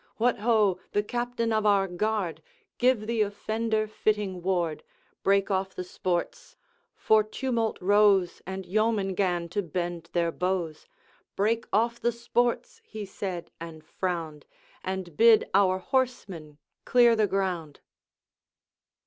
[0.17, 0.79] What ho!
[0.93, 2.41] the Captain of our Guard!
[2.79, 4.83] Give the offender fitting ward.
[5.21, 6.55] Break off the sports!'
[6.95, 10.87] for tumult rose, And yeomen 'gan to bend their bows,
[11.35, 14.47] 'Break off the sports!' he said and frowned,
[14.83, 17.79] 'And bid our horsemen clear the ground.'